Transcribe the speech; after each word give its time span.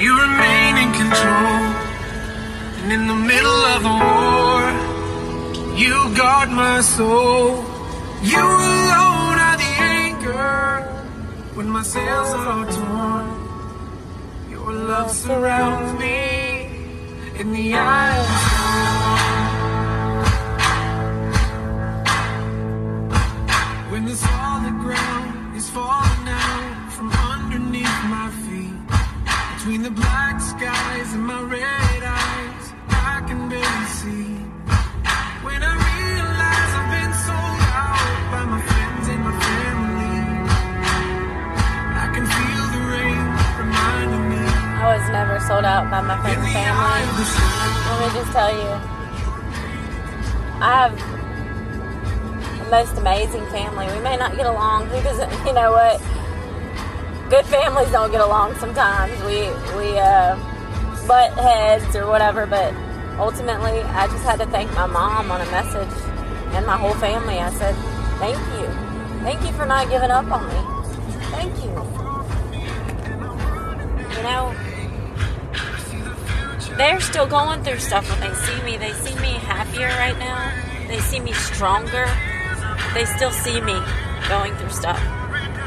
You 0.00 0.18
remain 0.18 0.78
in 0.78 0.92
control. 0.92 1.62
And 2.80 2.90
in 2.90 3.06
the 3.06 3.14
middle 3.14 3.62
of 3.74 3.82
the 3.82 3.96
war, 4.06 4.60
you 5.76 5.94
guard 6.16 6.48
my 6.50 6.80
soul. 6.80 7.62
You 8.22 8.38
alone 8.38 9.36
are 9.48 9.58
the 9.58 9.72
anchor 9.98 10.82
when 11.54 11.68
my 11.68 11.82
sails 11.82 12.32
are 12.32 12.64
torn. 12.78 13.28
Your 14.50 14.72
love 14.72 15.10
surrounds 15.10 15.92
me 16.00 17.38
in 17.38 17.52
the 17.52 17.74
eye 17.74 18.59
between 29.70 29.82
the 29.84 30.00
black 30.02 30.40
skies 30.40 31.14
and 31.14 31.22
my 31.22 31.40
red 31.42 32.02
eyes, 32.02 32.64
I 32.90 33.22
can 33.28 33.48
barely 33.48 33.86
see. 34.02 34.34
When 35.46 35.62
I 35.62 35.74
realize 35.78 36.70
I've 36.74 36.90
been 36.90 37.14
sold 37.22 37.62
out 37.70 38.18
by 38.34 38.42
my 38.50 38.60
friends 38.66 39.06
and 39.14 39.22
my 39.22 39.30
family, 39.30 40.18
I 42.02 42.06
can 42.10 42.26
feel 42.34 42.64
the 42.74 42.82
rain 42.90 43.22
reminding 43.62 44.24
me. 44.34 44.42
I 44.42 44.86
was 44.90 45.06
never 45.14 45.38
sold 45.46 45.64
out 45.64 45.86
by 45.86 46.00
my 46.02 46.18
friends 46.18 46.42
and 46.42 46.50
family. 46.50 47.06
Let 47.86 47.96
me 48.02 48.08
just 48.18 48.32
tell 48.34 48.50
you, 48.50 48.70
I 50.58 50.70
have 50.82 50.98
the 52.58 52.70
most 52.74 52.98
amazing 52.98 53.46
family. 53.54 53.86
We 53.86 54.02
may 54.02 54.16
not 54.16 54.34
get 54.34 54.46
along. 54.46 54.86
Who 54.86 55.00
doesn't? 55.00 55.30
You 55.46 55.52
know 55.52 55.70
what? 55.70 56.02
Good 57.30 57.46
families 57.46 57.92
don't 57.92 58.10
get 58.10 58.20
along 58.20 58.56
sometimes. 58.56 59.12
We 59.22 59.46
we 59.78 59.96
uh, 59.96 60.34
butt 61.06 61.30
heads 61.34 61.94
or 61.94 62.08
whatever. 62.08 62.44
But 62.44 62.74
ultimately, 63.20 63.78
I 63.82 64.08
just 64.08 64.24
had 64.24 64.40
to 64.40 64.46
thank 64.46 64.74
my 64.74 64.86
mom 64.86 65.30
on 65.30 65.40
a 65.40 65.48
message 65.52 65.96
and 66.54 66.66
my 66.66 66.76
whole 66.76 66.94
family. 66.94 67.38
I 67.38 67.52
said, 67.52 67.76
"Thank 68.18 68.36
you, 68.58 68.66
thank 69.22 69.46
you 69.46 69.52
for 69.52 69.64
not 69.64 69.88
giving 69.88 70.10
up 70.10 70.28
on 70.28 70.42
me. 70.48 70.60
Thank 71.30 71.54
you." 71.62 71.70
You 74.16 74.22
know, 74.26 74.52
they're 76.76 77.00
still 77.00 77.28
going 77.28 77.62
through 77.62 77.78
stuff 77.78 78.10
when 78.10 78.28
they 78.28 78.34
see 78.40 78.60
me. 78.64 78.76
They 78.76 78.92
see 79.04 79.14
me 79.20 79.38
happier 79.38 79.86
right 79.86 80.18
now. 80.18 80.52
They 80.88 80.98
see 80.98 81.20
me 81.20 81.32
stronger. 81.32 82.08
They 82.92 83.04
still 83.04 83.30
see 83.30 83.60
me 83.60 83.80
going 84.28 84.54
through 84.56 84.70
stuff, 84.70 85.00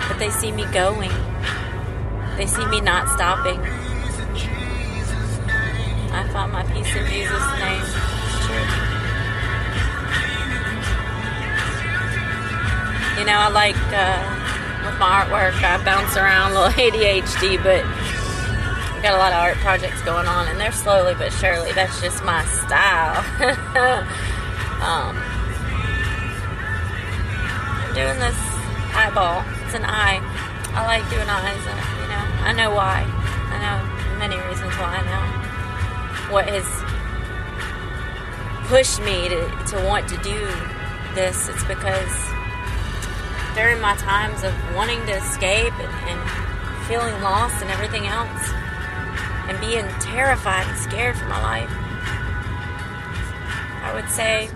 but 0.07 0.19
they 0.19 0.29
see 0.29 0.51
me 0.51 0.65
going. 0.73 1.11
They 2.37 2.47
see 2.47 2.65
me 2.67 2.81
not 2.81 3.09
stopping. 3.09 3.59
I 6.11 6.27
found 6.31 6.51
my 6.51 6.63
peace 6.63 6.95
in 6.95 7.05
Jesus' 7.07 7.59
name. 7.59 7.83
You 13.17 13.25
know, 13.25 13.37
I 13.37 13.49
like 13.49 13.75
uh, 13.93 14.43
with 14.85 14.99
my 14.99 15.23
artwork, 15.23 15.61
I 15.63 15.83
bounce 15.85 16.17
around 16.17 16.51
a 16.51 16.61
little 16.61 16.73
ADHD, 16.99 17.61
but 17.63 17.85
I 17.85 18.99
got 19.01 19.15
a 19.15 19.17
lot 19.17 19.31
of 19.31 19.39
art 19.39 19.57
projects 19.57 20.01
going 20.03 20.27
on, 20.27 20.47
and 20.47 20.59
they're 20.59 20.71
slowly 20.71 21.13
but 21.15 21.31
surely. 21.33 21.71
That's 21.73 22.01
just 22.01 22.23
my 22.23 22.43
style. 22.45 23.23
um, 24.81 25.17
doing 27.93 28.17
this 28.17 28.37
eyeball. 28.97 29.45
It's 29.65 29.75
an 29.75 29.85
eye. 29.85 30.17
I 30.73 30.85
like 30.85 31.05
doing 31.09 31.29
eyes, 31.29 31.61
and 31.61 31.79
you 32.01 32.07
know, 32.09 32.25
I 32.41 32.53
know 32.53 32.73
why. 32.73 33.05
I 33.05 33.57
know 33.61 33.77
many 34.17 34.37
reasons 34.49 34.73
why 34.81 35.01
now. 35.05 35.29
What 36.33 36.49
has 36.49 36.65
pushed 38.67 38.99
me 39.01 39.29
to, 39.29 39.45
to 39.69 39.85
want 39.85 40.09
to 40.09 40.17
do 40.25 40.39
this? 41.13 41.49
It's 41.49 41.63
because 41.65 42.13
during 43.53 43.79
my 43.79 43.95
times 43.97 44.41
of 44.41 44.53
wanting 44.73 45.05
to 45.05 45.13
escape 45.13 45.73
and, 45.77 45.93
and 46.09 46.21
feeling 46.87 47.21
lost 47.21 47.61
and 47.61 47.69
everything 47.69 48.07
else, 48.07 48.49
and 49.45 49.59
being 49.61 49.85
terrified 50.01 50.65
and 50.65 50.77
scared 50.77 51.15
for 51.15 51.25
my 51.25 51.41
life, 51.41 51.69
I 53.85 53.91
would 53.93 54.09
say, 54.09 54.49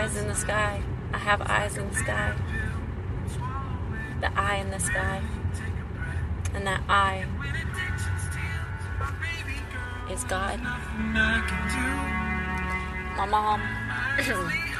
eyes 0.00 0.16
in 0.16 0.26
the 0.28 0.34
sky. 0.34 0.82
I 1.12 1.18
have 1.18 1.42
eyes 1.42 1.76
in 1.76 1.86
the 1.86 1.94
sky. 1.94 2.32
The 4.22 4.32
eye 4.38 4.56
in 4.56 4.70
the 4.70 4.80
sky. 4.80 5.20
And 6.54 6.66
that 6.66 6.80
eye 6.88 7.26
is 10.10 10.24
God. 10.24 10.58
My 13.18 13.26
mom. 13.26 13.60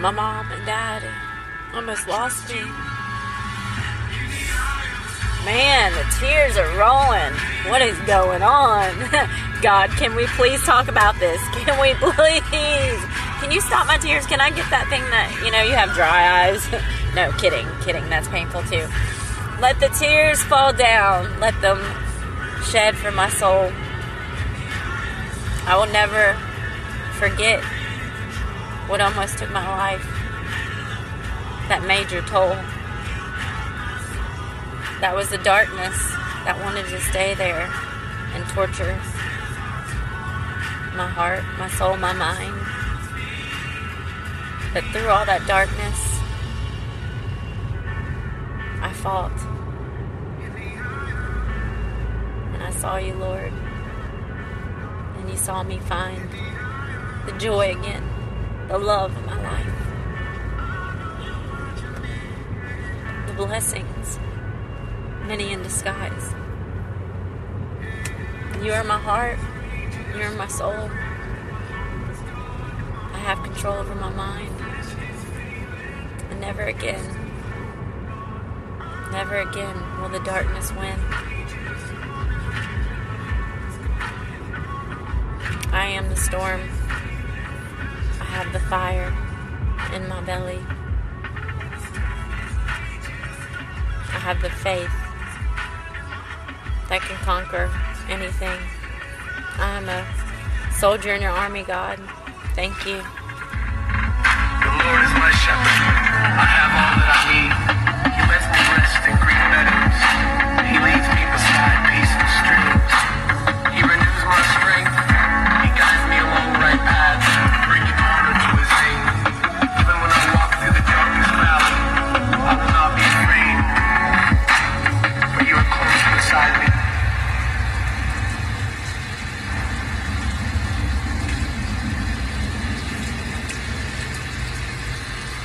My 0.00 0.10
mom 0.10 0.50
and 0.52 0.64
dad 0.64 1.02
almost 1.74 2.06
lost 2.06 2.48
me. 2.48 2.62
Man, 5.44 5.92
the 5.92 6.04
tears 6.20 6.56
are 6.56 6.70
rolling. 6.78 7.34
What 7.68 7.82
is 7.82 7.98
going 8.06 8.42
on? 8.42 8.94
God, 9.62 9.90
can 9.90 10.16
we 10.16 10.26
please 10.26 10.60
talk 10.64 10.88
about 10.88 11.16
this? 11.20 11.40
Can 11.62 11.80
we 11.80 11.94
please? 11.94 13.00
Can 13.38 13.52
you 13.52 13.60
stop 13.60 13.86
my 13.86 13.96
tears? 13.96 14.26
Can 14.26 14.40
I 14.40 14.50
get 14.50 14.68
that 14.70 14.88
thing 14.90 15.02
that, 15.14 15.40
you 15.44 15.52
know, 15.52 15.62
you 15.62 15.70
have 15.70 15.94
dry 15.94 16.50
eyes? 16.50 16.66
no, 17.14 17.30
kidding, 17.38 17.68
kidding. 17.84 18.08
That's 18.10 18.26
painful 18.26 18.64
too. 18.64 18.88
Let 19.60 19.78
the 19.78 19.88
tears 19.96 20.42
fall 20.42 20.72
down. 20.72 21.38
Let 21.38 21.54
them 21.60 21.78
shed 22.72 22.96
for 22.96 23.12
my 23.12 23.28
soul. 23.28 23.70
I 25.70 25.76
will 25.78 25.92
never 25.92 26.34
forget 27.14 27.62
what 28.90 29.00
almost 29.00 29.38
took 29.38 29.50
my 29.52 29.62
life. 29.62 30.02
That 31.68 31.84
major 31.86 32.20
toll. 32.22 32.58
That 34.98 35.14
was 35.14 35.30
the 35.30 35.38
darkness 35.38 35.94
that 36.42 36.58
wanted 36.64 36.86
to 36.86 37.00
stay 37.00 37.34
there 37.34 37.70
and 38.34 38.44
torture 38.48 39.00
my 40.94 41.08
heart, 41.08 41.42
my 41.58 41.68
soul, 41.68 41.96
my 41.96 42.12
mind. 42.12 42.54
But 44.74 44.84
through 44.92 45.08
all 45.08 45.24
that 45.24 45.46
darkness, 45.46 46.18
I 48.80 48.92
fought. 48.92 49.38
And 52.54 52.62
I 52.62 52.70
saw 52.70 52.96
you, 52.96 53.14
Lord. 53.14 53.52
And 55.16 55.30
you 55.30 55.36
saw 55.36 55.62
me 55.62 55.78
find 55.78 56.28
the 57.26 57.32
joy 57.38 57.70
again, 57.70 58.02
the 58.68 58.78
love 58.78 59.16
of 59.16 59.24
my 59.24 59.40
life, 59.42 59.66
the 63.28 63.32
blessings, 63.34 64.18
many 65.26 65.52
in 65.52 65.62
disguise. 65.62 66.34
You 68.62 68.72
are 68.72 68.84
my 68.84 68.98
heart, 68.98 69.38
you 70.16 70.22
are 70.22 70.30
my 70.32 70.46
soul. 70.46 70.90
I 73.12 73.18
have 73.24 73.42
control 73.42 73.76
over 73.76 73.94
my 73.94 74.10
mind. 74.10 74.54
And 76.30 76.40
never 76.40 76.62
again, 76.62 77.04
never 79.10 79.36
again 79.38 80.00
will 80.00 80.08
the 80.10 80.20
darkness 80.20 80.70
win. 80.72 80.98
I 85.72 85.86
am 85.86 86.10
the 86.10 86.16
storm. 86.16 86.60
I 88.20 88.24
have 88.24 88.52
the 88.52 88.60
fire 88.60 89.08
in 89.94 90.08
my 90.08 90.20
belly. 90.22 90.60
I 94.08 94.18
have 94.18 94.42
the 94.42 94.50
faith 94.50 94.92
that 96.90 97.00
can 97.00 97.16
conquer 97.24 97.70
anything. 98.10 98.58
I 99.58 99.76
am 99.76 99.88
a 99.88 100.72
soldier 100.72 101.14
in 101.14 101.22
your 101.22 101.32
army, 101.32 101.62
God. 101.62 101.98
Thank 102.54 102.86
you. 102.86 103.02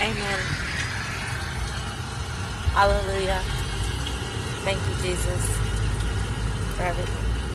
Amen. 0.02 0.40
Hallelujah. 2.74 3.42
Thank 4.64 4.80
you, 4.88 4.96
Jesus, 5.10 5.58
for 6.76 6.84
everything. 6.84 7.27